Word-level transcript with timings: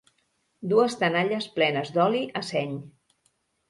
Dues 0.71 0.95
tenalles 1.03 1.51
plenes 1.59 1.95
d'oli, 2.01 2.27
a 2.43 2.47
seny. 2.53 2.77